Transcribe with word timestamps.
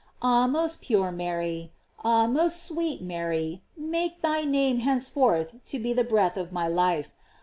Ah, 0.23 0.47
most 0.47 0.81
pure 0.81 1.11
Mary! 1.11 1.73
ah, 2.03 2.25
most 2.25 2.63
sweet 2.63 3.03
Mary! 3.03 3.61
make 3.77 4.23
thy 4.23 4.43
name 4.43 4.79
henceforth 4.79 5.63
to 5.65 5.77
be 5.77 5.93
the 5.93 6.03
breath 6.03 6.37
of 6.37 6.51
my 6.51 6.67
life. 6.67 7.11